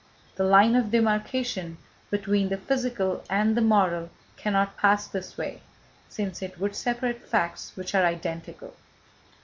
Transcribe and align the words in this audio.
The 0.35 0.43
line 0.45 0.73
of 0.75 0.89
demarcation 0.89 1.77
between 2.09 2.49
the 2.49 2.57
physical 2.57 3.23
and 3.29 3.55
the 3.55 3.61
moral 3.61 4.09
cannot 4.35 4.75
pass 4.75 5.05
this 5.05 5.37
way, 5.37 5.61
since 6.09 6.41
it 6.41 6.57
would 6.57 6.75
separate 6.75 7.29
facts 7.29 7.73
which 7.75 7.93
are 7.93 8.03
identical. 8.03 8.73